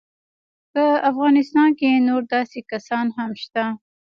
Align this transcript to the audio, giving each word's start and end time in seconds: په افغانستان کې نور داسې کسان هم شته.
په 0.73 0.83
افغانستان 1.09 1.69
کې 1.79 2.03
نور 2.07 2.21
داسې 2.33 2.59
کسان 2.71 3.05
هم 3.17 3.31
شته. 3.43 3.65